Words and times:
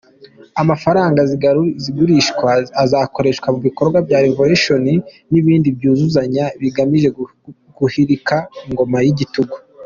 Amafaranga 0.61 1.19
zizagurishwa 1.31 2.49
azakoreshwa 2.83 3.47
mubikorwa 3.55 3.97
bya 4.07 4.19
Révolution 4.25 4.85
n’ibindi 5.31 5.67
byuzuzanya 5.77 6.45
bigamije 6.61 7.09
guhirika 7.77 8.35
ingoma 8.67 8.97
y’igitugu. 9.05 9.55